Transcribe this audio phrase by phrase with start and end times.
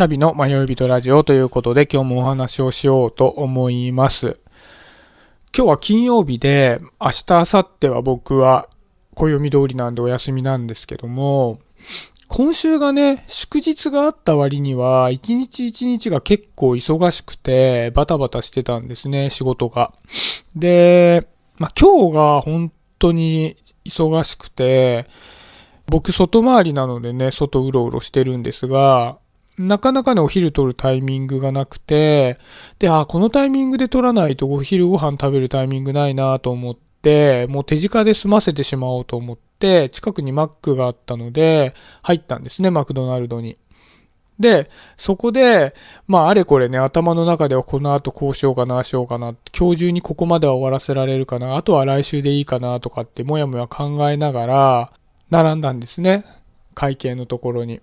[0.00, 4.40] シャビの迷い人ラジオということで今日もお話をしようと思います。
[5.54, 8.70] 今日は金曜日で明日、明後日は僕は
[9.14, 11.60] 暦通りなんでお休みなんですけども、
[12.28, 19.92] 今週がね、祝日があった割には、一日一日が結構忙しくて、バタバタしてたんですね、仕事が。
[20.56, 21.28] で、
[21.58, 23.54] まあ、今日が本当に
[23.84, 25.04] 忙しくて、
[25.84, 29.18] 僕外回りなのでね、外うろうろしてるんですが、
[29.60, 32.38] なかなかね、お昼取るタイミングがなくて、
[32.78, 43.58] で、あ、このタイミングで取らないとお昼ご飯食べるタイミングないなと思って、もう手近で済ませてしまおうと思って、近くにマックがあったので、入ったんですね、マクドナルドに。
[44.38, 45.74] で、そこで、
[46.08, 54.92] まあ、あれこれね、頭の中ではこの後こうしようかな、しようかな、今日中にここまでは終わらせられるかな、あとは来週でいいかな、とかってもやもや考えながら、
[55.28, 56.24] 並んだんですね。
[56.74, 57.82] 会計のところに。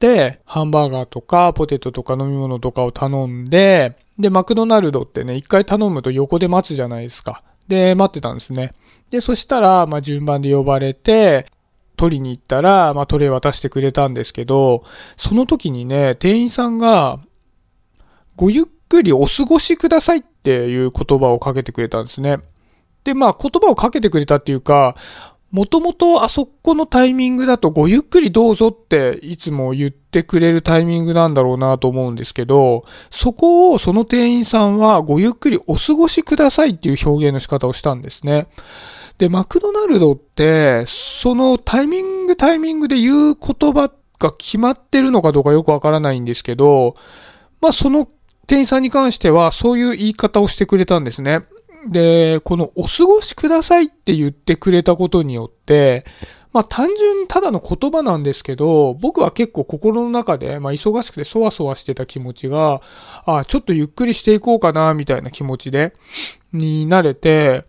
[0.00, 7.42] で、ハンバーガーとかポテトとか飲み物とかを頼んで、で、マクドナルドってね、一回頼むと横で待つじゃないですか。
[7.68, 8.72] で、待ってたんですね。
[9.10, 11.46] で、そしたら、まあ、順番で呼ばれて、
[11.96, 14.84] 取りに行ったら、まあ、トレイ渡してくれたんですけど、
[15.16, 17.20] その時にね、店員さんが、
[18.36, 22.38] ごゆっくりお過ごしくださいっていう言葉をかけてくれたんですね。
[23.04, 24.96] で、まあ、言葉をかけてくれたっていうか、
[25.50, 38.48] もともとあそこのタイミングだとごゆっくりどうぞっていつも言ってくれるタイミングなんだろうなと思うんですけど、そこをその店員さんはごゆっくりお過ごしくださいっていう表現の仕方をしたんですね。
[39.16, 46.94] で、マクドナルドって、そのタイミングタイミングで言う言葉が決まってるのかどうかよくわからないんですけど、
[47.60, 48.08] まあその
[48.46, 51.46] 店員さんに関してはそういう言い方をしてくれたんですね。
[51.86, 56.04] で、このお過ごしくださいって言ってくれたことによって、
[56.52, 62.80] まあ単純にただの言葉なんですけど、僕は結構心の中で、まあ忙しくてそわそわしてた気持ちが、
[63.26, 65.94] あちょっとゆっくりしていこうかな、みたいな気持ちで、
[66.52, 67.64] になれて、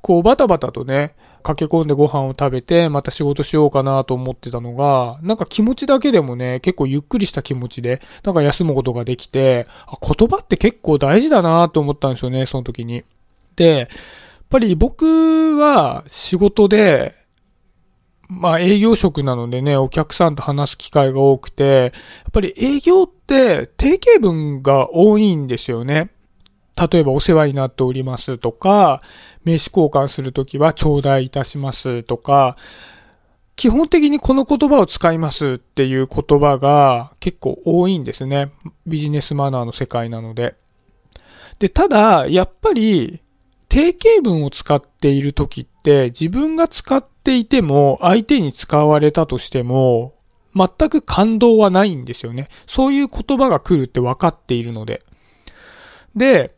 [0.00, 9.66] こうバタバタとね、駆け込んでご飯を食べて、また仕事しようかなと思ってたのが、なんか気持ちだけでもね、結構ゆっくりした気持ちで、なんか休むことができて、
[10.02, 13.04] 言葉って結構大事だなと思ったんですよね、その時に。
[13.56, 13.88] で、やっ
[14.48, 17.14] ぱり僕は仕事で、
[18.28, 21.92] まあ営業職なのでね、お客さんと話す機会が多くて、
[22.24, 26.10] やっぱり営業って定型文が多いんですよね。
[26.76, 29.02] 例えばお世話になっておりますとか、
[29.44, 32.56] 名刺交換するときは頂戴いたしますとか、
[33.56, 38.50] 基本的にこの言葉を使いますっていう言葉が結構多いんですね。
[38.86, 40.56] ビジネスマナーの世界なので。
[41.60, 43.20] で、ただ、やっぱり
[43.74, 50.14] 定型文を使っている時って自分が使っていても相手に使われたとしても
[50.54, 52.48] 全く感動はないんですよね。
[52.68, 55.02] そういう言葉が来るって分かっているので。
[56.14, 56.54] で、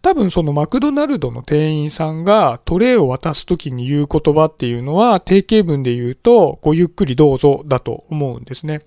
[0.00, 8.80] 多分そのマクドナルドの店員さんがトレイを渡す時に言う言葉っていうのは定型文で言うとごゆっくりどうぞだと思うんですね。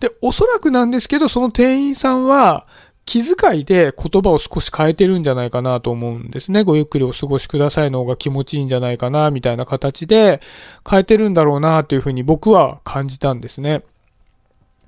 [0.00, 2.66] で、おそらくなんですけど、その店員さんは
[3.08, 6.62] 気遣いで言葉を少し変えてるんじゃないかなと思うんですね。
[6.62, 10.42] ごゆっくりお過ごしくださいの方が気持ちいいんじゃないかな、みたいな形で
[10.88, 13.82] 変えてるんだろうな、というふうに僕は感じたんですね。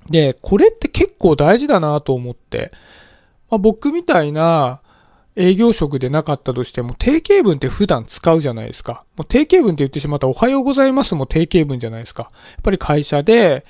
[0.07, 2.71] で、これって結構大事だなと思って、
[3.49, 4.81] まあ、僕みたいな
[5.35, 9.03] 営業職でなかったとしても、定型文って普段使うじゃないですか。
[9.17, 12.23] もう定型文って言ってしまったらおはようございますも定型文じゃないですか。
[12.23, 12.29] や
[12.59, 13.65] っぱり会社で、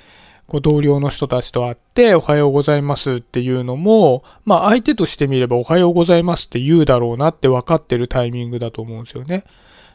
[0.52, 9.44] こう同僚の人たちと会って、おはようございますっていうのも、まあ相手としてみればおはようございますって言うだろうなって分かってるタイミングだと思うんですよね。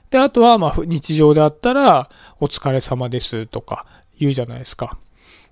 [0.09, 2.09] で、あとはまあ日常であったら、
[2.39, 3.85] お疲れ様ですとか
[4.19, 4.97] 言うじゃないですか。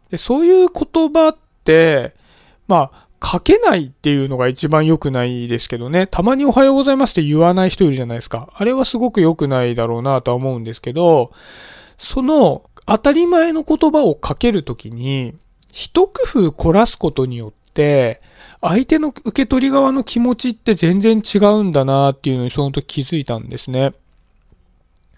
[0.10, 2.16] で、そういう言葉って、
[2.68, 6.08] まあ、書けないっていうのが一番良くないですけどね。
[6.08, 8.50] たまにおはようございますって言わない人いるじゃないですか。
[8.56, 11.32] あれはすごく良くないだろうなとは思うんですけど、
[11.98, 15.34] その当たり前の言葉をかけるときに、
[15.72, 18.22] 一工夫凝らすことによって、
[18.62, 23.94] 相手の受け取り側の気持ちって全然違うんだなっていうのにその時気づいたんですね。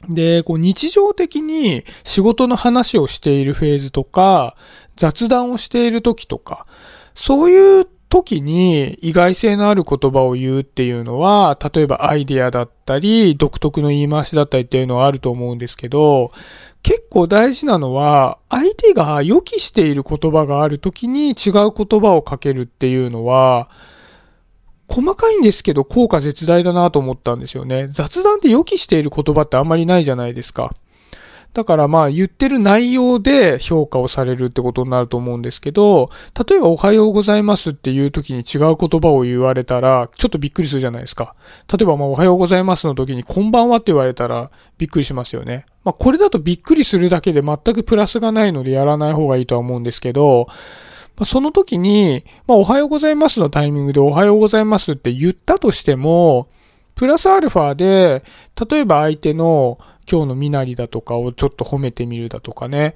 [0.09, 4.56] で、こう日常的に仕事の話をしているフェーズとか、
[4.95, 6.65] 雑談をしている時とか、
[7.13, 16.30] そういう時に意外性のある言葉を言うっていうのは、例えばアイディアだったり、独特の言い回しだったりっていうのはあると思うんですけど、
[16.83, 23.69] 結構大事なのは、相手が予期している言葉がある時に違う言葉をかけるっていうのは、
[24.89, 27.88] 細かいんですけど効果絶大だなと思ったんですよね。
[27.89, 30.74] 雑談で予期している言葉ってあんまりないじゃないですか。
[31.57, 36.12] だからまあ言ってる内容で評価をされるってことになると思うんですけど、
[36.48, 41.33] 例えばおはようございますっていう時に違う言葉を言われたら、ちょっとびっくりするじゃないですか。
[41.68, 45.65] 例えばまあおはようございますの時にこんばんはって言われたらびっくりしますよね。
[45.83, 50.45] まあこれだとびっくりするだけで全くプラスがないのでやらない方がいいとは思うんですけど、
[51.25, 56.50] その時に、まあおはようございますのタイミングでおはようございますって言ったとしても、
[56.97, 58.23] プラスアルファで、
[58.69, 59.77] 例えば相手の
[60.11, 62.94] 今日の身なりだとかをちょっと褒めてみるだとかね、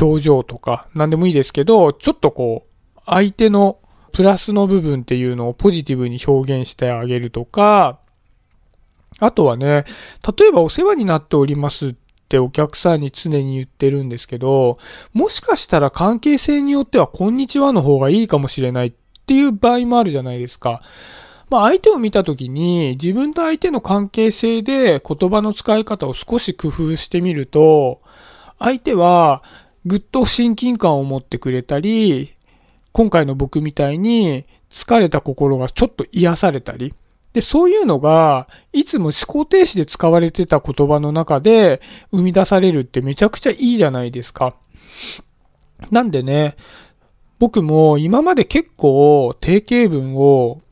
[0.00, 3.78] 表情とか、何でもいいですけど、ちょっとこう、相手の
[4.12, 8.00] プラスの部分っていうのをポジティブに表現してあげるとか、
[9.20, 9.84] あとはね、
[10.38, 11.94] 例えばお世話になっておりますっ
[12.28, 14.78] てお客さんに常に言ってるんですけど、
[15.12, 18.94] もしかしたら関係性によってはこんにちはの方がいいかもしれないっ
[19.26, 20.82] ていう場合もあるじゃないですか。
[21.48, 28.00] まあ相手を見たときに自分と相手の関係性で言葉の使い方を少し工夫してみると、
[28.58, 29.42] 相手は
[29.84, 32.34] ぐっと親近感を持ってくれたり、
[32.92, 36.94] 今回の僕みたいに疲れた心がちょっと癒されたり、
[37.32, 44.54] で、そういうのが、いつも思考停止で使われてた言葉の中で生み出されるってめちゃくちゃいいじゃないですか。
[45.90, 46.56] なんでね、
[47.38, 50.62] 僕も今まで結構定型文を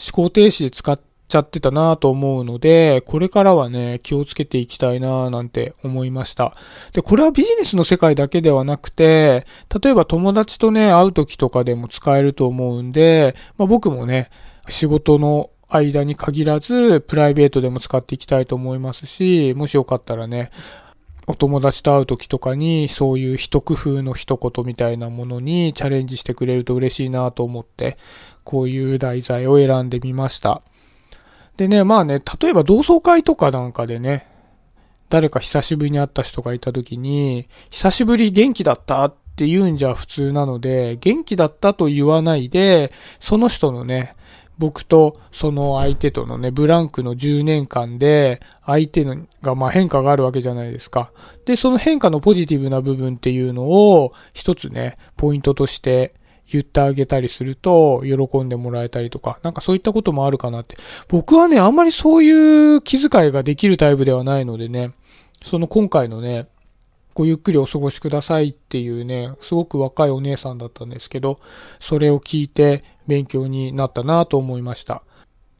[0.00, 6.54] 思考停止で使っちゃってたなと思うので、これからはね、気をつけていきたいななんて思いました。
[6.92, 9.46] で、これはビジネスの世界だけではなくて、
[9.82, 14.30] 例えば友達とね、会う時とかでも使えると思うんで、まあ、僕もね、
[14.68, 20.50] 仕事の間に限らず、プライベートでも使っていきたいと思いますし、もしよかったらね、
[21.30, 27.96] お友達と会う時とかに、そういう一工夫の一言みたいなものにチャレンジしてくれると嬉しいなと思って、
[28.42, 30.62] こういう題材を選んでみました。
[31.56, 34.26] でね、まあね、例えば同窓会とかなんかでね、
[35.08, 44.16] 誰か久しぶりに会った人がいた時に、久しぶり元気だったって言うんじゃ普通なので、元気だったと言わないで、その人のね、
[44.60, 51.12] 僕とその相手とのね、ブランクの10年間で、相手のがまあ変化があるわけじゃないですか。
[51.46, 56.12] で、その変化のポジティブな部分っていうのを、一つね、ポイントとして
[56.46, 60.76] 言ってあげたりすると、喜んでもらえたりとか、なんかそういったこともあるかなって。
[61.08, 62.30] 僕はね、あんまりそうい
[62.76, 64.92] う気遣いができるタイプではないのでね、
[65.42, 66.48] その今回のね、
[67.20, 71.38] ごゆっくりお過ごしくださいっていうね、すごく若いお姉さんだったんですけど、
[71.78, 75.02] それを聞いて勉強になったなと思いました。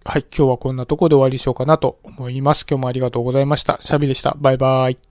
[0.04, 2.64] はい、今日はこんなとこで終わりしようかなと思います。
[2.68, 3.78] 今日もありがとうございました。
[3.80, 4.34] シャビでした。
[4.40, 5.09] バイバーイ。